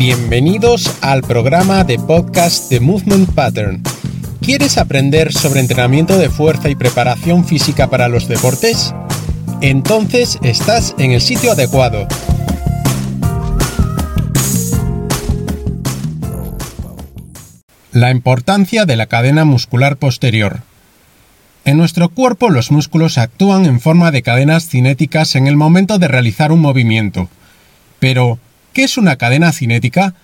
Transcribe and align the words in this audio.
Bienvenidos 0.00 0.96
al 1.02 1.20
programa 1.20 1.84
de 1.84 1.98
podcast 1.98 2.70
de 2.70 2.80
Movement 2.80 3.34
Pattern. 3.34 3.82
¿Quieres 4.40 4.78
aprender 4.78 5.30
sobre 5.30 5.60
entrenamiento 5.60 6.16
de 6.16 6.30
fuerza 6.30 6.70
y 6.70 6.74
preparación 6.74 7.44
física 7.44 7.90
para 7.90 8.08
los 8.08 8.26
deportes? 8.26 8.94
Entonces 9.60 10.38
estás 10.42 10.94
en 10.96 11.10
el 11.12 11.20
sitio 11.20 11.52
adecuado. 11.52 12.08
La 17.92 18.10
importancia 18.10 18.86
de 18.86 18.96
la 18.96 19.04
cadena 19.04 19.44
muscular 19.44 19.98
posterior. 19.98 20.60
En 21.66 21.76
nuestro 21.76 22.08
cuerpo 22.08 22.48
los 22.48 22.70
músculos 22.70 23.18
actúan 23.18 23.66
en 23.66 23.80
forma 23.80 24.10
de 24.12 24.22
cadenas 24.22 24.66
cinéticas 24.66 25.36
en 25.36 25.46
el 25.46 25.58
momento 25.58 25.98
de 25.98 26.08
realizar 26.08 26.52
un 26.52 26.60
movimiento. 26.60 27.28
Pero, 27.98 28.38
¿qué 28.72 28.84
es 28.84 28.98
una 28.98 29.16
cadena 29.16 29.52
cinética? 29.52 30.14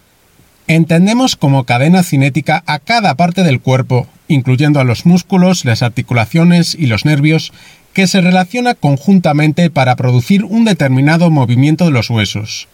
Entendemos 0.69 1.37
como 1.37 1.65
cadena 1.65 2.03
cinética 2.03 2.63
a 2.67 2.79
cada 2.79 3.15
parte 3.15 3.45
del 3.45 3.61
cuerpo, 3.61 4.09
incluyendo 4.29 4.81
a 4.81 4.85
los 4.85 5.07
músculos, 5.07 5.65
las 5.65 5.83
articulaciones 5.83 6.75
y 6.75 6.87
los 6.87 7.05
nervios, 7.05 7.53
que 7.93 8.07
se 8.07 8.21
relaciona 8.21 8.75
conjuntamente 8.75 9.71
para 9.71 9.97
producir 9.97 10.45
un 10.45 10.65
determinado 10.65 11.31
movimiento 11.31 11.85
de 11.85 11.93
los 11.93 12.11
huesos. 12.11 12.69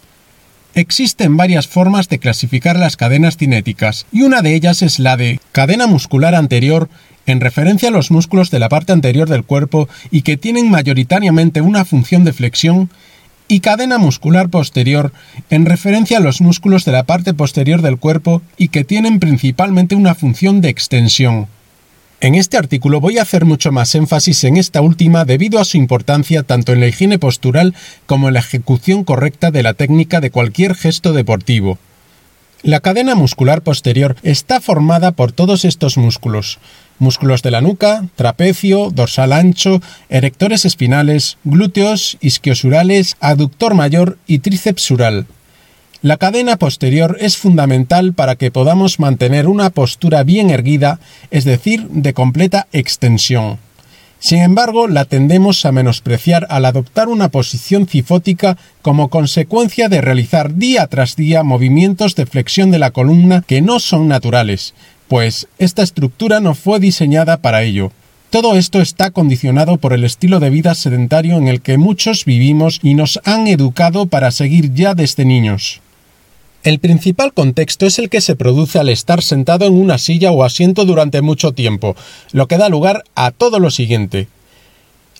Existen 0.75 1.37
varias 1.37 1.67
formas 1.67 2.09
de 2.09 2.17
clasificar 2.17 2.77
las 2.77 2.97
cadenas 2.97 3.37
cinéticas, 3.37 4.07
y 4.11 4.23
una 4.23 4.41
de 4.41 4.55
ellas 4.55 4.81
es 4.81 4.97
la 4.97 5.15
de 5.15 5.39
cadena 5.51 5.85
muscular 5.85 6.33
anterior 6.33 6.89
en 7.25 7.41
referencia 7.41 7.89
a 7.89 7.91
los 7.91 8.11
músculos 8.11 8.49
de 8.51 8.59
la 8.59 8.69
parte 8.69 8.91
anterior 8.91 9.29
del 9.29 9.43
cuerpo 9.43 9.87
y 10.11 10.23
que 10.23 10.35
tienen 10.35 10.69
mayoritariamente 10.69 11.61
una 11.61 11.85
función 11.85 12.23
de 12.23 12.33
flexión, 12.33 12.89
y 13.53 13.59
cadena 13.59 13.99
muscular 13.99 14.49
posterior 14.49 15.13
en 15.51 15.67
referencia 15.67 16.17
a 16.17 16.21
los 16.21 16.41
músculos 16.41 16.85
de 16.85 16.91
la 16.91 17.03
parte 17.03 17.35
posterior 17.35 17.83
del 17.83 17.99
cuerpo 17.99 18.41
y 18.57 18.69
que 18.69 18.83
tienen 18.83 19.19
principalmente 19.19 19.93
una 19.93 20.15
función 20.15 20.59
de 20.59 20.69
extensión. 20.69 21.45
En 22.19 22.33
este 22.33 22.57
artículo 22.57 22.99
voy 22.99 23.19
a 23.19 23.21
hacer 23.21 23.45
mucho 23.45 23.71
más 23.71 23.93
énfasis 23.93 24.43
en 24.45 24.57
esta 24.57 24.81
última 24.81 25.23
debido 25.23 25.59
a 25.59 25.65
su 25.65 25.77
importancia 25.77 26.41
tanto 26.41 26.73
en 26.73 26.79
la 26.79 26.87
higiene 26.87 27.19
postural 27.19 27.75
como 28.07 28.27
en 28.27 28.33
la 28.33 28.39
ejecución 28.39 29.03
correcta 29.03 29.51
de 29.51 29.61
la 29.61 29.75
técnica 29.75 30.19
de 30.19 30.31
cualquier 30.31 30.73
gesto 30.73 31.13
deportivo. 31.13 31.77
La 32.63 32.79
cadena 32.79 33.13
muscular 33.13 33.61
posterior 33.61 34.15
está 34.23 34.61
formada 34.61 35.11
por 35.11 35.31
todos 35.31 35.63
estos 35.63 35.97
músculos, 35.97 36.57
músculos 36.99 37.41
de 37.41 37.51
la 37.51 37.61
nuca, 37.61 38.05
trapecio, 38.15 38.89
dorsal 38.91 39.33
ancho, 39.33 39.81
erectores 40.09 40.65
espinales, 40.65 41.37
glúteos, 41.43 42.17
isquiosurales, 42.21 43.17
aductor 43.19 43.73
mayor 43.73 44.17
y 44.27 44.39
tríceps 44.39 44.83
sural. 44.83 45.25
La 46.01 46.17
cadena 46.17 46.57
posterior 46.57 47.15
es 47.21 47.37
fundamental 47.37 48.13
para 48.13 48.35
que 48.35 48.51
podamos 48.51 48.99
mantener 48.99 49.47
una 49.47 49.69
postura 49.69 50.23
bien 50.23 50.49
erguida, 50.49 50.99
es 51.31 51.45
decir, 51.45 51.87
de 51.87 52.13
completa 52.13 52.67
extensión. 52.73 53.57
Sin 54.23 54.39
embargo, 54.39 54.87
la 54.87 55.03
tendemos 55.03 55.65
a 55.65 55.73
menospreciar 55.73 56.47
al 56.49 56.63
adoptar 56.63 57.09
una 57.09 57.27
posición 57.27 57.87
cifótica 57.87 58.57
como 58.81 59.09
consecuencia 59.09 59.89
de 59.89 59.99
realizar 59.99 60.55
día 60.55 60.87
tras 60.87 61.17
día 61.17 61.43
movimientos 61.43 62.15
de 62.15 62.25
flexión 62.25 62.71
de 62.71 62.79
la 62.79 62.91
columna 62.91 63.43
que 63.45 63.61
no 63.61 63.81
son 63.81 64.07
naturales, 64.07 64.75
pues 65.07 65.47
esta 65.57 65.83
estructura 65.83 66.39
no 66.39 66.55
fue 66.55 66.79
diseñada 66.79 67.37
para 67.37 67.63
ello. 67.63 67.91
Todo 68.29 68.55
esto 68.55 68.81
está 68.81 69.11
condicionado 69.11 69.77
por 69.77 69.93
el 69.93 70.03
estilo 70.03 70.39
de 70.39 70.49
vida 70.49 70.73
sedentario 70.73 71.37
en 71.37 71.47
el 71.47 71.61
que 71.61 71.77
muchos 71.77 72.25
vivimos 72.25 72.79
y 72.81 72.95
nos 72.95 73.19
han 73.25 73.47
educado 73.47 74.07
para 74.07 74.31
seguir 74.31 74.73
ya 74.73 74.95
desde 74.95 75.23
niños. 75.23 75.81
El 76.63 76.79
principal 76.79 77.33
contexto 77.33 77.85
es 77.85 77.99
el 77.99 78.09
que 78.09 78.21
se 78.21 78.35
produce 78.35 78.79
al 78.79 78.89
estar 78.89 79.21
sentado 79.21 79.65
en 79.67 79.73
una 79.73 79.97
silla 79.97 80.31
o 80.31 80.43
asiento 80.43 80.85
durante 80.85 81.21
mucho 81.21 81.51
tiempo, 81.51 81.95
lo 82.31 82.47
que 82.47 82.57
da 82.57 82.69
lugar 82.69 83.03
a 83.15 83.31
todo 83.31 83.59
lo 83.59 83.69
siguiente. 83.69 84.27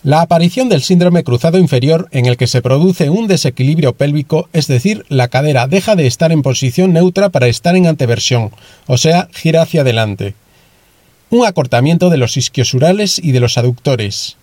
La 0.04 0.20
aparición 0.20 0.68
del 0.68 0.82
síndrome 0.82 1.24
cruzado 1.24 1.56
inferior 1.56 2.08
en 2.10 2.26
el 2.26 2.36
que 2.36 2.46
se 2.46 2.60
produce 2.60 3.08
un 3.08 3.26
desequilibrio 3.26 3.94
pélvico, 3.94 4.50
es 4.52 4.66
decir, 4.66 5.06
la 5.08 5.28
cadera 5.28 5.66
deja 5.66 5.96
de 5.96 6.06
estar 6.06 6.30
en 6.30 6.42
posición 6.42 6.92
neutra 6.92 7.30
para 7.30 7.46
estar 7.46 7.74
en 7.74 7.86
anteversión, 7.86 8.50
o 8.86 8.98
sea, 8.98 9.30
gira 9.32 9.62
hacia 9.62 9.80
adelante. 9.80 10.34
Un 11.30 11.46
acortamiento 11.46 12.10
de 12.10 12.18
los 12.18 12.36
isquiosurales 12.36 13.18
y 13.18 13.32
de 13.32 13.40
los 13.40 13.56
aductores. 13.56 14.36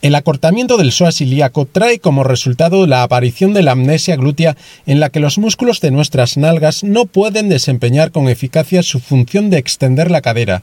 El 0.00 0.14
acortamiento 0.14 0.76
del 0.76 0.92
psoas 0.92 1.20
ilíaco 1.20 1.66
trae 1.66 1.98
como 1.98 2.22
resultado 2.22 2.86
la 2.86 3.02
aparición 3.02 3.52
de 3.52 3.64
la 3.64 3.72
amnesia 3.72 4.14
glútea 4.14 4.56
en 4.86 5.00
la 5.00 5.10
que 5.10 5.18
los 5.18 5.38
músculos 5.38 5.80
de 5.80 5.90
nuestras 5.90 6.36
nalgas 6.36 6.84
no 6.84 7.06
pueden 7.06 7.48
desempeñar 7.48 8.12
con 8.12 8.28
eficacia 8.28 8.84
su 8.84 9.00
función 9.00 9.50
de 9.50 9.58
extender 9.58 10.08
la 10.08 10.20
cadera. 10.20 10.62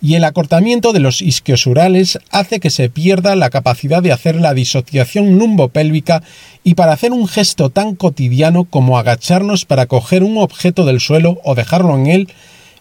Y 0.00 0.14
el 0.14 0.24
acortamiento 0.24 0.92
de 0.92 1.00
los 1.00 1.22
isquiosurales 1.22 2.18
hace 2.30 2.60
que 2.60 2.70
se 2.70 2.90
pierda 2.90 3.34
la 3.34 3.50
capacidad 3.50 4.02
de 4.02 4.12
hacer 4.12 4.36
la 4.36 4.52
disociación 4.52 5.38
lumbopélvica 5.38 6.22
y 6.64 6.74
para 6.74 6.92
hacer 6.92 7.12
un 7.12 7.26
gesto 7.26 7.70
tan 7.70 7.94
cotidiano 7.94 8.64
como 8.64 8.98
agacharnos 8.98 9.64
para 9.64 9.86
coger 9.86 10.22
un 10.22 10.38
objeto 10.38 10.84
del 10.84 11.00
suelo 11.00 11.38
o 11.44 11.54
dejarlo 11.54 11.96
en 11.96 12.06
él 12.06 12.28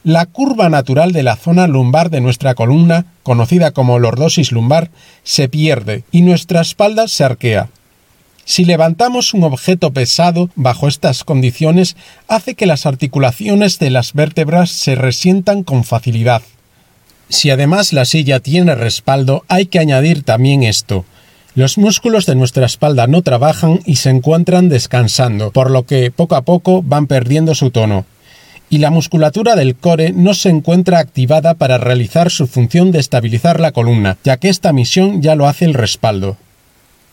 la 0.06 0.28
curva 0.28 0.70
natural 0.70 1.14
de 1.14 1.24
la 1.24 1.36
zona 1.36 1.66
lumbar 1.66 2.12
de 2.12 2.22
nuestra 2.22 2.54
columna, 2.54 3.08
conocida 3.24 3.72
como 3.72 3.98
lordosis 3.98 4.52
lumbar, 4.52 4.92
se 5.24 5.50
pierde 5.50 6.04
y 6.12 6.22
nuestra 6.22 6.62
espalda 6.62 7.08
se 7.08 7.24
arquea. 7.24 7.70
Si 8.46 8.66
levantamos 8.66 9.34
un 9.34 9.44
objeto 9.44 9.92
pesado 9.92 10.52
bajo 10.56 10.88
estas 10.88 11.24
condiciones, 11.24 11.98
hace 12.28 12.54
que 12.54 12.68
las 12.68 12.86
articulaciones 12.86 13.80
de 13.80 13.90
las 13.90 14.14
vértebras 14.14 14.70
se 14.70 14.94
resientan 14.94 15.64
con 15.64 15.84
facilidad. 15.84 16.44
Si 17.30 17.50
además 17.50 17.94
la 17.94 18.06
silla 18.06 18.40
tiene 18.40 18.76
respaldo, 18.76 19.44
hay 19.48 19.66
que 19.66 19.80
añadir 19.80 20.24
también 20.24 20.64
esto. 20.64 21.06
Los 21.56 21.78
músculos 21.78 22.26
de 22.26 22.36
nuestra 22.36 22.66
espalda 22.66 23.08
no 23.08 23.22
trabajan 23.22 23.80
y 23.86 23.96
se 23.96 24.10
encuentran 24.10 24.70
descansando, 24.70 25.52
por 25.52 25.72
lo 25.72 25.86
que 25.86 26.12
poco 26.12 26.36
a 26.36 26.42
poco 26.42 26.82
van 26.84 27.08
perdiendo 27.08 27.56
su 27.56 27.72
tono 27.72 28.06
y 28.70 28.80
la 28.80 28.90
musculatura 28.90 29.56
del 29.56 29.76
core 29.76 30.12
no 30.12 30.34
se 30.34 30.50
encuentra 30.50 31.00
activada 31.00 31.54
para 31.54 31.78
realizar 31.78 32.32
su 32.32 32.48
función 32.48 32.92
de 32.92 33.00
estabilizar 33.00 33.60
la 33.60 33.72
columna, 33.72 34.18
ya 34.24 34.38
que 34.38 34.50
esta 34.50 34.74
misión 34.74 35.22
ya 35.22 35.36
lo 35.36 35.48
hace 35.48 35.66
el 35.66 35.74
respaldo. 35.74 36.38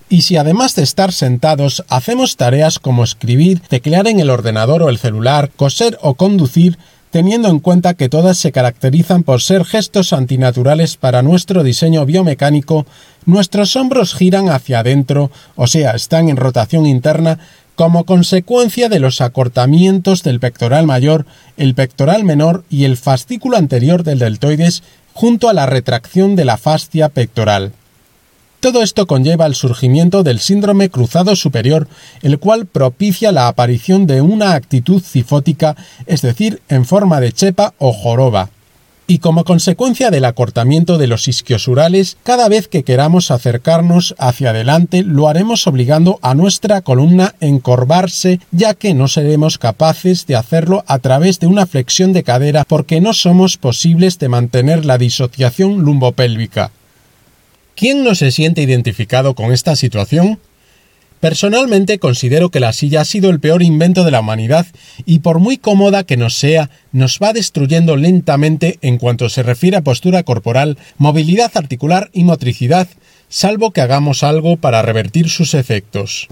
Y 0.09 0.23
si 0.23 0.37
además 0.37 0.75
de 0.75 0.83
estar 0.83 1.13
sentados 1.13 1.85
hacemos 1.89 2.37
tareas 2.37 2.79
como 2.79 3.05
escribir, 3.05 3.61
teclear 3.61 4.07
en 4.09 4.21
el 4.21 4.31
ordenador 4.31 4.83
o 4.83 4.89
el 4.89 4.99
celular, 4.99 5.51
coser 5.55 5.99
o 6.03 6.15
conducir, 6.15 6.79
teniendo 7.13 7.49
en 7.49 7.61
cuenta 7.61 7.93
que 7.93 8.09
todas 8.09 8.39
se 8.39 8.53
caracterizan 8.53 9.23
por 9.23 9.43
ser 9.43 9.67
gestos 9.67 10.15
antinaturales 10.15 10.97
para 10.97 11.21
nuestro 11.23 11.63
diseño 11.63 12.07
biomecánico, 12.07 12.87
nuestros 13.27 13.77
hombros 13.77 14.15
giran 14.15 14.49
hacia 14.49 14.81
adentro, 14.81 15.31
o 15.55 15.67
sea, 15.67 15.91
están 15.91 16.31
en 16.31 16.39
rotación 16.39 16.87
interna, 16.87 17.39
como 17.75 18.05
consecuencia 18.05 18.89
de 18.89 18.99
los 18.99 19.21
acortamientos 19.21 20.23
del 20.23 20.41
pectoral 20.41 20.87
mayor, 20.87 21.27
el 21.59 21.75
pectoral 21.75 22.25
menor 22.25 22.65
y 22.71 22.87
el 22.87 22.97
fascículo 22.97 23.59
anterior 23.59 24.05
del 24.05 24.19
deltoides 24.19 24.83
junto 25.13 25.51
a 25.51 25.53
la 25.53 25.67
retracción 25.67 26.35
de 26.35 26.47
la 26.47 26.57
fascia 26.57 27.11
pectoral. 27.11 27.73
Todo 28.63 28.85
esto 28.85 29.09
conlleva 29.09 29.47
el 29.47 29.57
surgimiento 29.57 30.23
del 30.23 30.39
síndrome 30.39 30.89
cruzado 30.89 31.35
superior, 31.35 31.89
el 32.23 32.39
cual 32.39 32.67
propicia 32.67 33.33
la 33.33 33.49
aparición 33.49 34.07
de 34.07 34.21
una 34.21 34.55
actitud 34.55 35.03
cifótica, 35.03 35.75
es 36.07 36.23
decir, 36.23 36.63
en 36.69 36.85
forma 36.85 37.19
de 37.19 37.33
chepa 37.33 37.75
o 37.79 37.93
joroba 37.93 38.51
y 39.09 39.19
como 39.19 39.43
consecuencia 39.43 40.13
del 40.13 40.25
acortamiento 40.25 40.97
de 40.97 41.09
los 41.09 41.27
isquiosurales, 41.27 42.17
cada 42.23 42.49
vez 42.49 42.69
que 42.69 42.85
queramos 42.85 43.33
acercarnos 43.33 44.15
hacia 44.17 44.51
adelante 44.51 45.03
lo 45.03 45.29
haremos 45.29 45.67
obligando 45.67 46.21
a 46.23 46.35
nuestra 46.35 46.83
columna 46.83 47.35
a 47.41 47.45
encorvarse, 47.45 48.39
ya 48.53 48.75
que 48.75 48.95
no 48.95 49.09
seremos 49.09 49.59
capaces 49.59 50.27
de 50.27 50.37
hacerlo 50.37 50.85
a 50.87 51.01
través 51.01 51.41
de 51.41 51.49
una 51.49 51.67
flexión 51.67 52.13
de 52.13 52.23
cadera 52.23 52.65
porque 52.65 53.01
no 53.01 53.13
somos 53.13 53.57
posibles 53.57 54.21
de 54.21 54.29
mantener 54.29 54.87
la 54.87 54.99
disociación 54.99 55.83
lumbopélvica. 55.83 56.71
¿Quién 57.75 58.05
no 58.05 58.15
se 58.15 58.31
siente 58.31 58.63
identificado 58.63 59.35
con 59.35 59.53
esta 59.53 59.77
situación? 59.77 60.39
Personalmente 61.21 62.01
considero 62.01 62.51
que 62.51 62.59
la 62.59 62.73
silla 62.73 63.03
ha 63.03 63.05
sido 63.05 63.31
el 63.31 63.39
peor 63.39 63.63
invento 63.63 64.03
de 64.03 64.11
la 64.11 64.21
humanidad 64.21 64.67
y 65.07 65.21
por 65.21 65.39
muy 65.39 65.57
cómoda 65.57 66.03
que 66.03 66.17
nos 66.17 66.35
sea, 66.35 66.69
nos 66.91 67.21
va 67.23 67.33
destruyendo 67.33 67.97
lentamente 67.97 68.79
en 68.83 68.99
cuanto 68.99 69.29
se 69.29 69.45
refiere 69.45 69.77
a 69.77 69.83
postura 69.83 70.25
corporal, 70.25 70.79
movilidad 70.99 71.53
articular 71.55 72.11
y 72.13 72.25
motricidad, 72.25 72.89
salvo 73.29 73.71
que 73.71 73.81
hagamos 73.81 74.25
algo 74.25 74.57
para 74.57 74.83
revertir 74.83 75.31
sus 75.31 75.55
efectos. 75.55 76.29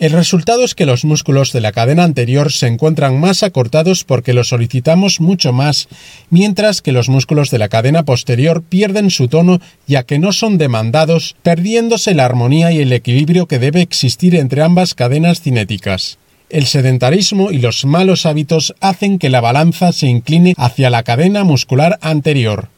El 0.00 0.10
resultado 0.10 0.64
es 0.64 0.74
que 0.74 0.86
los 0.86 1.04
músculos 1.04 1.52
de 1.52 1.60
la 1.60 1.70
cadena 1.70 2.02
anterior 2.02 2.50
se 2.50 2.66
encuentran 2.66 3.20
más 3.20 3.44
acortados 3.44 4.02
porque 4.02 4.34
los 4.34 4.48
solicitamos 4.48 5.20
mucho 5.20 5.52
más, 5.52 5.88
mientras 6.30 6.82
que 6.82 6.90
los 6.90 7.08
músculos 7.08 7.50
de 7.50 7.58
la 7.58 7.68
cadena 7.68 8.02
posterior 8.02 8.62
pierden 8.62 9.10
su 9.10 9.28
tono 9.28 9.60
ya 9.86 10.02
que 10.02 10.18
no 10.18 10.32
son 10.32 10.58
demandados, 10.58 11.36
perdiéndose 11.44 12.14
la 12.14 12.24
armonía 12.24 12.72
y 12.72 12.80
el 12.80 12.92
equilibrio 12.92 13.46
que 13.46 13.60
debe 13.60 13.82
existir 13.82 14.34
entre 14.34 14.62
ambas 14.62 14.94
cadenas 14.94 15.40
cinéticas. 15.40 16.18
el 16.50 16.66
sedentarismo 16.66 17.50
y 17.50 17.58
los 17.58 17.84
malos 17.84 18.26
hábitos 18.26 18.74
hacen 18.80 19.18
que 19.18 19.30
la 19.30 19.40
balanza 19.40 19.92
se 19.92 20.06
incline 20.06 20.54
hacia 20.56 20.90
la 20.90 21.02
cadena 21.02 21.42
muscular 21.42 21.98
anterior. 22.00 22.68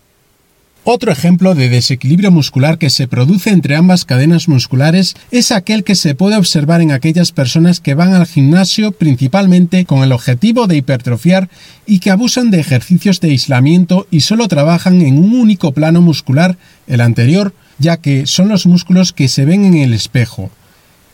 Otro 0.88 1.10
ejemplo 1.10 1.56
de 1.56 1.68
desequilibrio 1.68 2.30
muscular 2.30 2.78
que 2.78 2.90
se 2.90 3.08
produce 3.08 3.50
entre 3.50 3.74
ambas 3.74 4.04
cadenas 4.04 4.46
musculares 4.46 5.16
es 5.32 5.50
aquel 5.50 5.82
que 5.82 5.96
se 5.96 6.14
puede 6.14 6.36
observar 6.36 6.80
en 6.80 6.92
aquellas 6.92 7.32
personas 7.32 7.80
que 7.80 7.94
van 7.94 8.14
al 8.14 8.24
gimnasio 8.24 8.92
principalmente 8.92 9.84
con 9.84 10.04
el 10.04 10.12
objetivo 10.12 10.68
de 10.68 10.76
hipertrofiar 10.76 11.48
y 11.86 11.98
que 11.98 12.12
abusan 12.12 12.52
de 12.52 12.60
ejercicios 12.60 13.18
de 13.18 13.30
aislamiento 13.30 14.06
y 14.12 14.20
solo 14.20 14.46
trabajan 14.46 15.02
en 15.02 15.18
un 15.18 15.34
único 15.34 15.72
plano 15.72 16.02
muscular, 16.02 16.56
el 16.86 17.00
anterior, 17.00 17.52
ya 17.80 17.96
que 17.96 18.28
son 18.28 18.46
los 18.46 18.64
músculos 18.64 19.12
que 19.12 19.26
se 19.26 19.44
ven 19.44 19.64
en 19.64 19.74
el 19.78 19.92
espejo. 19.92 20.52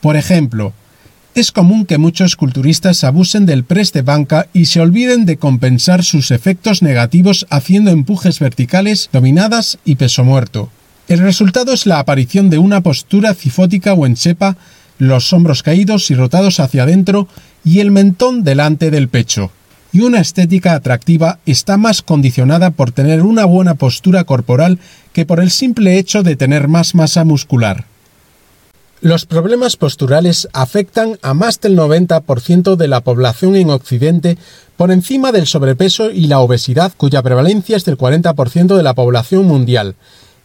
Por 0.03 0.19
ejemplo, 0.19 0.75
es 1.35 1.51
común 1.51 1.87
que 1.87 1.99
muchos 1.99 2.37
culturistas 2.37 3.05
abusen 3.05 3.47
del 3.47 3.65
press 3.65 3.93
banca 4.05 4.49
y 4.53 4.67
se 4.67 4.81
olviden 4.81 5.25
de 5.25 5.39
compensar 5.39 6.05
sus 6.05 6.31
efectos 6.31 6.83
negativos 6.83 7.47
haciendo 7.49 7.91
empujes 7.91 8.39
verticales, 8.39 9.09
dominadas 9.13 9.79
y 9.85 9.97
peso 9.97 10.25
muerto. 10.25 10.69
El 11.09 11.21
resultado 11.21 11.73
es 11.73 11.87
la 11.87 11.99
aparición 11.99 12.51
de 12.51 12.59
una 12.59 12.83
postura 12.83 13.35
cifótica 13.35 13.95
o 13.95 14.07
en 14.07 14.15
chepa, 14.15 14.57
los 14.99 15.33
hombros 15.33 15.63
caídos 15.63 16.11
y 16.11 16.15
rotados 16.15 16.61
hacia 16.61 16.83
adentro 16.83 17.29
y 17.65 17.81
el 17.81 17.91
mentón 17.91 18.45
delante 18.45 18.91
del 18.91 19.09
pecho. 19.09 19.51
Y 19.93 20.01
una 20.01 20.21
estética 20.21 20.75
atractiva 20.75 21.39
está 21.45 21.77
más 21.77 22.03
condicionada 22.03 22.71
por 22.71 22.93
tener 22.93 23.23
una 23.23 23.45
buena 23.47 23.75
postura 23.75 24.25
corporal 24.25 24.79
que 25.13 25.27
por 25.27 25.41
el 25.41 25.51
simple 25.51 25.99
hecho 25.99 26.23
de 26.23 26.37
tener 26.37 26.69
más 26.69 26.95
masa 26.95 27.25
muscular. 27.25 27.87
Los 29.03 29.27
problemas 29.27 29.77
posturales 29.77 30.49
afectan 30.53 31.19
a 31.23 31.35
más 31.35 31.61
del 31.61 31.77
90% 31.77 32.77
de 32.77 32.87
la 32.87 33.01
población 33.01 33.57
en 33.57 33.71
Occidente 33.71 34.39
por 34.77 34.93
encima 34.93 35.33
del 35.33 35.49
sobrepeso 35.49 36.13
y 36.13 36.29
la 36.29 36.39
obesidad, 36.39 36.93
cuya 36.97 37.21
prevalencia 37.21 37.77
es 37.77 37.85
del 37.85 37.99
40% 37.99 38.77
de 38.77 38.83
la 38.85 38.95
población 38.95 39.47
mundial. 39.47 39.97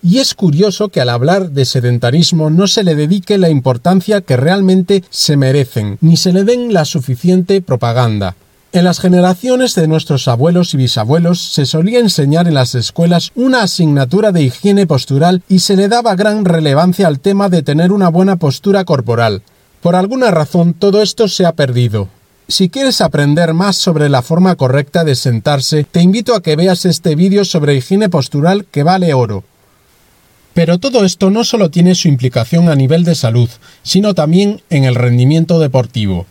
Y 0.02 0.18
es 0.18 0.34
curioso 0.34 0.90
que 0.90 1.02
al 1.02 1.10
hablar 1.10 1.52
de 1.52 1.66
sedentarismo 1.66 2.50
no 2.50 2.66
se 2.66 2.84
le 2.84 2.96
dedique 2.96 3.38
la 3.38 3.50
importancia 3.50 4.22
que 4.22 4.38
realmente 4.38 5.04
se 5.12 5.38
merecen, 5.38 6.00
ni 6.02 6.18
se 6.18 6.34
le 6.34 6.44
den 6.44 6.74
la 6.74 6.86
suficiente 6.86 7.62
propaganda. 7.62 8.36
En 8.78 8.84
las 8.84 9.00
generaciones 9.00 9.74
de 9.74 9.88
nuestros 9.88 10.28
abuelos 10.28 10.76
y 10.76 10.78
bisabuelos 10.78 11.42
se 11.42 11.66
solía 11.66 11.98
enseñar 11.98 12.48
en 12.48 12.54
las 12.54 12.76
escuelas 12.76 13.32
una 13.34 13.64
asignatura 13.64 14.32
de 14.32 14.44
higiene 14.44 14.86
postural 14.86 15.42
y 15.50 15.62
se 15.62 15.76
le 15.76 15.88
daba 15.88 16.14
gran 16.14 16.46
relevancia 16.46 17.08
al 17.08 17.20
tema 17.20 17.50
de 17.50 17.64
tener 17.64 17.92
una 17.92 18.10
buena 18.10 18.36
postura 18.36 18.86
corporal. 18.86 19.42
Por 19.82 19.96
alguna 19.96 20.30
razón 20.30 20.76
todo 20.76 21.02
esto 21.02 21.28
se 21.28 21.48
ha 21.48 21.54
perdido. 21.54 22.08
Si 22.48 22.70
quieres 22.70 23.02
aprender 23.02 23.56
más 23.56 23.78
sobre 23.78 24.10
la 24.10 24.22
forma 24.22 24.56
correcta 24.56 25.04
de 25.04 25.16
sentarse, 25.16 25.84
te 25.84 26.02
invito 26.02 26.36
a 26.36 26.44
que 26.44 26.56
veas 26.56 26.86
este 26.86 27.16
vídeo 27.16 27.46
sobre 27.46 27.74
higiene 27.74 28.10
postural 28.10 28.66
que 28.66 28.84
vale 28.84 29.12
oro. 29.16 29.44
Pero 30.54 30.78
todo 30.78 31.04
esto 31.04 31.32
no 31.32 31.44
solo 31.44 31.72
tiene 31.72 31.96
su 31.96 32.10
implicación 32.10 32.70
a 32.70 32.76
nivel 32.76 33.06
de 33.06 33.16
salud, 33.16 33.50
sino 33.82 34.14
también 34.14 34.62
en 34.70 34.84
el 34.84 34.94
rendimiento 34.94 35.58
deportivo. 35.58 36.28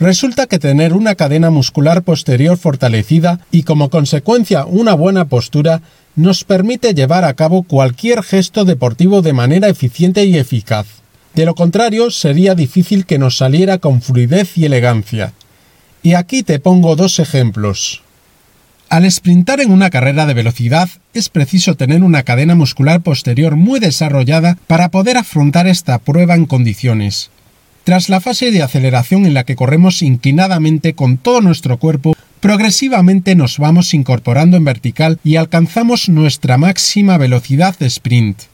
Resulta 0.00 0.46
que 0.46 0.58
tener 0.58 0.92
una 0.92 1.14
cadena 1.14 1.50
muscular 1.50 2.02
posterior 2.02 2.56
fortalecida 2.58 3.40
y 3.52 3.62
como 3.62 3.90
consecuencia 3.90 4.64
una 4.66 4.94
buena 4.94 5.26
postura 5.26 5.82
nos 6.16 6.44
permite 6.44 6.94
llevar 6.94 7.24
a 7.24 7.34
cabo 7.34 7.62
cualquier 7.62 8.22
gesto 8.22 8.64
deportivo 8.64 9.22
de 9.22 9.32
manera 9.32 9.68
eficiente 9.68 10.24
y 10.24 10.36
eficaz. 10.36 10.86
De 11.34 11.44
lo 11.44 11.54
contrario, 11.54 12.10
sería 12.10 12.54
difícil 12.54 13.06
que 13.06 13.18
nos 13.18 13.36
saliera 13.36 13.78
con 13.78 14.02
fluidez 14.02 14.56
y 14.58 14.64
elegancia. 14.64 15.32
Y 16.02 16.14
aquí 16.14 16.42
te 16.42 16.58
pongo 16.58 16.96
dos 16.96 17.18
ejemplos. 17.18 18.02
Al 18.88 19.10
sprintar 19.10 19.60
en 19.60 19.72
una 19.72 19.90
carrera 19.90 20.26
de 20.26 20.34
velocidad 20.34 20.88
es 21.14 21.28
preciso 21.28 21.76
tener 21.76 22.02
una 22.02 22.22
cadena 22.22 22.54
muscular 22.54 23.00
posterior 23.00 23.56
muy 23.56 23.80
desarrollada 23.80 24.58
para 24.66 24.90
poder 24.90 25.16
afrontar 25.16 25.66
esta 25.66 25.98
prueba 25.98 26.34
en 26.34 26.46
condiciones. 26.46 27.30
Tras 27.84 28.08
la 28.08 28.22
fase 28.22 28.50
de 28.50 28.62
aceleración 28.62 29.26
en 29.26 29.34
la 29.34 29.44
que 29.44 29.56
corremos 29.56 30.00
inclinadamente 30.00 30.94
con 30.94 31.18
todo 31.18 31.42
nuestro 31.42 31.78
cuerpo, 31.78 32.16
progresivamente 32.40 33.34
nos 33.34 33.58
vamos 33.58 33.92
incorporando 33.92 34.56
en 34.56 34.64
vertical 34.64 35.18
y 35.22 35.36
alcanzamos 35.36 36.08
nuestra 36.08 36.56
máxima 36.56 37.18
velocidad 37.18 37.78
de 37.78 37.86
sprint. 37.86 38.44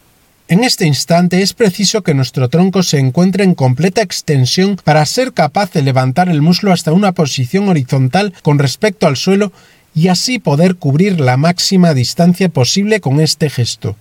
En 0.49 0.65
este 0.65 0.85
instante 0.85 1.43
es 1.43 1.53
preciso 1.53 2.03
que 2.03 2.13
nuestro 2.13 2.49
tronco 2.49 2.83
se 2.83 2.99
encuentre 2.99 3.45
en 3.45 3.55
completa 3.55 4.03
extensión 4.03 4.77
para 4.83 5.07
ser 5.07 5.33
capaz 5.33 5.71
de 5.73 5.83
levantar 5.83 6.29
el 6.29 6.43
muslo 6.43 6.73
hasta 6.73 6.93
una 6.93 7.13
posición 7.13 7.69
horizontal 7.69 8.35
con 8.43 8.59
respecto 8.59 9.07
al 9.07 9.17
suelo 9.17 9.53
y 9.95 10.09
así 10.09 10.41
poder 10.41 10.75
cubrir 10.75 11.21
la 11.21 11.37
máxima 11.37 11.95
distancia 11.95 12.49
posible 12.49 13.01
con 13.01 13.21
este 13.21 13.49
gesto. 13.49 13.95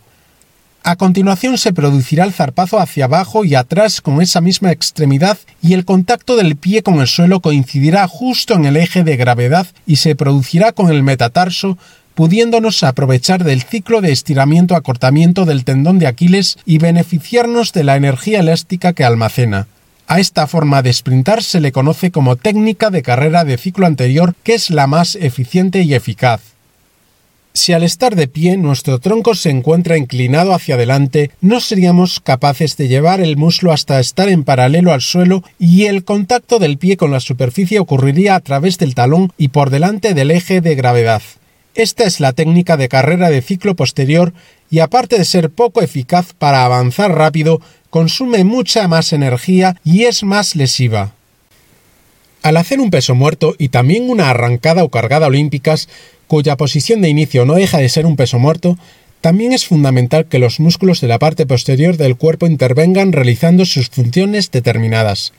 A 0.83 0.95
continuación 0.95 1.57
se 1.57 1.73
producirá 1.73 2.23
el 2.23 2.33
zarpazo 2.33 2.79
hacia 2.79 3.05
abajo 3.05 3.43
y 3.43 3.55
atrás 3.55 4.01
con 4.01 4.21
esa 4.21 4.41
misma 4.41 4.71
extremidad 4.71 5.37
y 5.61 5.73
el 5.73 5.85
contacto 5.85 6.37
del 6.37 6.55
pie 6.55 6.83
con 6.83 7.01
el 7.01 7.07
suelo 7.07 7.41
coincidirá 7.41 8.07
justo 8.07 8.53
en 8.53 8.65
el 8.65 8.77
eje 8.77 9.03
de 9.03 9.17
gravedad 9.17 9.67
y 9.85 9.97
se 9.97 10.15
producirá 10.15 10.71
con 10.71 10.89
el 10.89 11.03
metatarso 11.03 11.77
pudiéndonos 12.15 12.83
aprovechar 12.83 13.43
del 13.43 13.61
ciclo 13.61 14.01
de 14.01 14.11
estiramiento-acortamiento 14.11 15.45
del 15.45 15.63
tendón 15.63 15.99
de 15.99 16.07
Aquiles 16.07 16.57
y 16.65 16.77
beneficiarnos 16.77 17.71
de 17.71 17.83
la 17.85 17.95
energía 17.95 18.41
elástica 18.41 18.91
que 18.91 19.05
almacena. 19.05 19.67
A 20.07 20.19
esta 20.19 20.47
forma 20.47 20.81
de 20.81 20.91
sprintar 20.91 21.43
se 21.43 21.61
le 21.61 21.71
conoce 21.71 22.11
como 22.11 22.35
técnica 22.35 22.89
de 22.89 23.03
carrera 23.03 23.45
de 23.45 23.57
ciclo 23.57 23.85
anterior, 23.85 24.33
que 24.43 24.55
es 24.55 24.69
la 24.69 24.87
más 24.87 25.15
eficiente 25.15 25.83
y 25.83 25.93
eficaz. 25.93 26.41
Si 27.59 27.73
al 27.73 27.83
estar 27.83 28.15
de 28.15 28.29
pie 28.29 28.55
nuestro 28.55 28.99
tronco 28.99 29.35
se 29.35 29.49
encuentra 29.49 29.97
inclinado 29.97 30.53
hacia 30.53 30.75
adelante, 30.75 31.31
no 31.41 31.59
seríamos 31.59 32.21
capaces 32.21 32.77
de 32.77 32.87
llevar 32.87 33.19
el 33.19 33.35
muslo 33.35 33.73
hasta 33.73 33.99
estar 33.99 34.29
en 34.29 34.45
paralelo 34.45 34.93
al 34.93 35.01
suelo 35.01 35.43
y 35.59 35.83
el 35.87 36.05
contacto 36.05 36.57
del 36.57 36.77
pie 36.77 36.95
con 36.95 37.11
la 37.11 37.19
superficie 37.19 37.79
ocurriría 37.79 38.35
a 38.35 38.39
través 38.39 38.77
del 38.77 38.95
talón 38.95 39.33
y 39.37 39.49
por 39.49 39.71
delante 39.71 40.13
del 40.13 40.31
eje 40.31 40.61
de 40.61 40.75
gravedad. 40.75 41.21
Esta 41.75 42.05
es 42.05 42.21
la 42.21 42.31
técnica 42.31 42.77
de 42.77 42.87
carrera 42.87 43.29
de 43.29 43.41
ciclo 43.41 43.75
posterior 43.75 44.31
y 44.71 44.79
aparte 44.79 45.17
de 45.17 45.25
ser 45.25 45.49
poco 45.49 45.81
eficaz 45.81 46.31
para 46.31 46.63
avanzar 46.63 47.11
rápido, 47.13 47.59
consume 47.89 48.45
mucha 48.45 48.87
más 48.87 49.11
energía 49.11 49.75
y 49.83 50.05
es 50.05 50.23
más 50.23 50.55
lesiva. 50.55 51.11
Al 52.41 52.57
hacer 52.57 52.79
un 52.79 52.89
peso 52.89 53.15
muerto 53.15 53.55
y 53.57 53.69
también 53.69 54.09
una 54.09 54.29
arrancada 54.29 54.83
o 54.83 54.89
cargada 54.89 55.27
olímpicas, 55.27 55.89
cuya 56.27 56.55
posición 56.55 57.01
de 57.01 57.09
inicio 57.09 57.45
no 57.45 57.55
deja 57.55 57.79
de 57.79 57.89
ser 57.89 58.05
un 58.05 58.15
peso 58.15 58.39
muerto, 58.39 58.77
también 59.21 59.51
es 59.51 59.65
fundamental 59.65 60.25
que 60.25 60.39
los 60.39 60.61
músculos 60.61 61.01
de 61.01 61.09
la 61.09 61.19
parte 61.19 61.45
posterior 61.45 61.97
del 61.97 62.15
cuerpo 62.15 62.47
intervengan 62.47 63.11
realizando 63.11 63.65
sus 63.65 63.89
funciones 63.89 64.49
determinadas. 64.51 65.33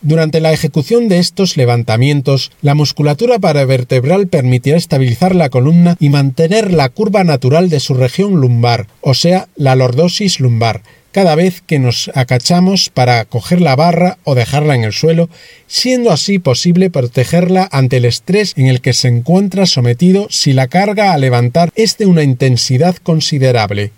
Durante 0.00 0.40
la 0.40 0.52
ejecución 0.52 1.08
de 1.08 1.18
estos 1.18 1.56
levantamientos, 1.56 2.52
la 2.62 2.74
musculatura 2.74 3.38
paravertebral 3.38 4.28
permitirá 4.28 4.76
estabilizar 4.76 5.34
la 5.34 5.48
columna 5.48 5.96
y 5.98 6.10
mantener 6.10 6.72
la 6.72 6.88
curva 6.88 7.24
natural 7.24 7.68
de 7.68 7.80
su 7.80 7.94
región 7.94 8.40
lumbar, 8.40 8.86
o 9.00 9.14
sea, 9.14 9.48
la 9.56 9.74
lordosis 9.74 10.38
lumbar, 10.38 10.82
cada 11.16 11.34
vez 11.34 11.62
que 11.62 11.78
nos 11.78 12.10
acachamos 12.12 12.90
para 12.90 13.24
coger 13.24 13.62
la 13.62 13.74
barra 13.74 14.18
o 14.24 14.34
dejarla 14.34 14.74
en 14.74 14.84
el 14.84 14.92
suelo, 14.92 15.30
siendo 15.66 16.10
así 16.10 16.38
posible 16.38 16.90
protegerla 16.90 17.66
ante 17.72 17.96
el 17.96 18.04
estrés 18.04 18.52
en 18.54 18.66
el 18.66 18.82
que 18.82 18.92
se 18.92 19.08
encuentra 19.08 19.64
sometido 19.64 20.26
si 20.28 20.52
la 20.52 20.68
carga 20.68 21.14
a 21.14 21.16
levantar 21.16 21.70
es 21.74 21.96
de 21.96 22.04
una 22.04 22.22
intensidad 22.22 22.96
considerable. 22.96 23.92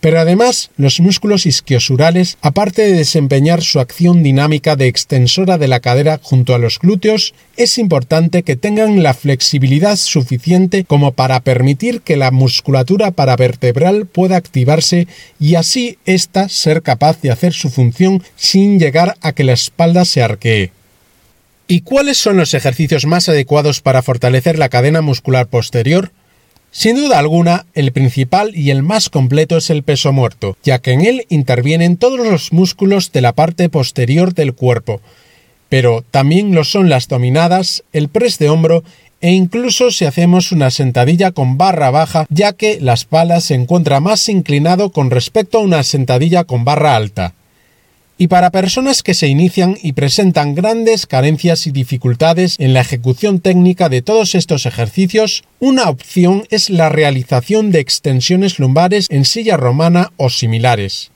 Pero 0.00 0.20
además, 0.20 0.70
los 0.76 1.00
músculos 1.00 1.44
isquiosurales, 1.44 2.38
aparte 2.40 2.82
de 2.82 2.92
desempeñar 2.92 3.62
su 3.62 3.80
acción 3.80 4.22
dinámica 4.22 4.76
de 4.76 4.86
extensora 4.86 5.58
de 5.58 5.66
la 5.66 5.80
cadera 5.80 6.20
junto 6.22 6.54
a 6.54 6.58
los 6.58 6.78
glúteos, 6.78 7.34
es 7.56 7.78
importante 7.78 8.44
que 8.44 8.54
tengan 8.54 9.02
la 9.02 9.12
flexibilidad 9.12 9.96
suficiente 9.96 10.84
como 10.84 11.12
para 11.12 11.40
permitir 11.40 12.02
que 12.02 12.16
la 12.16 12.30
musculatura 12.30 13.10
paravertebral 13.10 14.06
pueda 14.06 14.36
activarse 14.36 15.08
y 15.40 15.56
así 15.56 15.98
ésta 16.06 16.48
ser 16.48 16.82
capaz 16.82 17.20
de 17.20 17.32
hacer 17.32 17.52
su 17.52 17.68
función 17.68 18.22
sin 18.36 18.78
llegar 18.78 19.16
a 19.20 19.32
que 19.32 19.42
la 19.42 19.54
espalda 19.54 20.04
se 20.04 20.22
arquee. 20.22 20.70
¿Y 21.66 21.80
cuáles 21.80 22.18
son 22.18 22.36
los 22.36 22.54
ejercicios 22.54 23.04
más 23.04 23.28
adecuados 23.28 23.80
para 23.80 24.02
fortalecer 24.02 24.58
la 24.58 24.68
cadena 24.68 25.02
muscular 25.02 25.48
posterior? 25.48 26.12
Sin 26.70 26.96
duda 26.96 27.18
alguna, 27.18 27.66
el 27.74 27.92
principal 27.92 28.54
y 28.54 28.70
el 28.70 28.82
más 28.82 29.08
completo 29.08 29.56
es 29.56 29.70
el 29.70 29.82
peso 29.82 30.12
muerto, 30.12 30.56
ya 30.62 30.78
que 30.78 30.92
en 30.92 31.00
él 31.00 31.26
intervienen 31.28 31.96
todos 31.96 32.18
los 32.18 32.52
músculos 32.52 33.10
de 33.10 33.22
la 33.22 33.32
parte 33.32 33.68
posterior 33.68 34.34
del 34.34 34.54
cuerpo, 34.54 35.00
pero 35.68 36.04
también 36.10 36.54
lo 36.54 36.64
son 36.64 36.88
las 36.88 37.08
dominadas, 37.08 37.84
el 37.92 38.08
press 38.08 38.38
de 38.38 38.50
hombro 38.50 38.84
e 39.20 39.32
incluso 39.32 39.90
si 39.90 40.04
hacemos 40.04 40.52
una 40.52 40.70
sentadilla 40.70 41.32
con 41.32 41.58
barra 41.58 41.90
baja, 41.90 42.26
ya 42.30 42.52
que 42.52 42.78
la 42.80 42.92
espalda 42.92 43.40
se 43.40 43.54
encuentra 43.54 44.00
más 44.00 44.28
inclinado 44.28 44.90
con 44.90 45.10
respecto 45.10 45.58
a 45.58 45.62
una 45.62 45.82
sentadilla 45.82 46.44
con 46.44 46.64
barra 46.64 46.94
alta. 46.94 47.34
Y 48.20 48.26
para 48.26 48.50
personas 48.50 49.04
que 49.04 49.14
se 49.14 49.28
inician 49.28 49.76
y 49.80 49.92
presentan 49.92 50.56
grandes 50.56 51.06
carencias 51.06 51.68
y 51.68 51.70
dificultades 51.70 52.56
en 52.58 52.74
la 52.74 52.80
ejecución 52.80 53.38
técnica 53.38 53.88
de 53.88 54.02
todos 54.02 54.34
estos 54.34 54.66
ejercicios, 54.66 55.44
una 55.60 55.88
opción 55.88 56.42
es 56.50 56.68
la 56.68 56.88
realización 56.88 57.70
de 57.70 57.78
extensiones 57.78 58.58
lumbares 58.58 59.06
en 59.08 59.24
silla 59.24 59.56
romana 59.56 60.10
o 60.16 60.30
similares. 60.30 61.12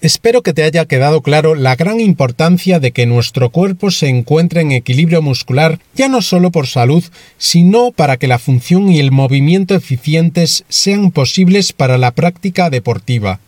Espero 0.00 0.42
que 0.42 0.52
te 0.52 0.62
haya 0.62 0.84
quedado 0.84 1.20
claro 1.20 1.56
la 1.56 1.74
gran 1.74 1.98
importancia 1.98 2.78
de 2.78 2.92
que 2.92 3.06
nuestro 3.06 3.50
cuerpo 3.50 3.90
se 3.90 4.08
encuentre 4.08 4.60
en 4.60 4.70
equilibrio 4.70 5.22
muscular, 5.22 5.80
ya 5.96 6.08
no 6.08 6.22
solo 6.22 6.52
por 6.52 6.68
salud, 6.68 7.02
sino 7.38 7.90
para 7.90 8.18
que 8.18 8.28
la 8.28 8.38
función 8.38 8.88
y 8.92 9.00
el 9.00 9.10
movimiento 9.10 9.74
eficientes 9.74 10.64
sean 10.68 11.10
posibles 11.10 11.72
para 11.72 11.98
la 11.98 12.12
práctica 12.12 12.70
deportiva. 12.70 13.40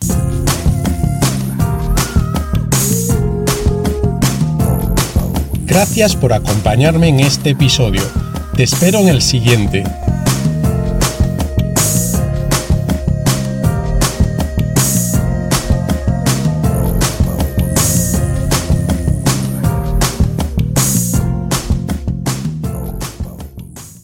Gracias 5.69 6.15
por 6.15 6.33
acompañarme 6.33 7.09
en 7.09 7.19
este 7.19 7.51
episodio. 7.51 8.01
Te 8.55 8.63
espero 8.63 8.97
en 8.99 9.09
el 9.09 9.21
siguiente. 9.21 9.83